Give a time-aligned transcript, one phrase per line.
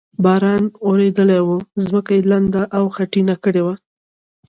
[0.23, 1.49] باران ورېدلی و،
[1.85, 3.75] ځمکه یې لنده او خټینه کړې وه.